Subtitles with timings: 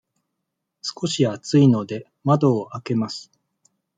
[0.81, 3.29] 少し暑いので、窓を開けます。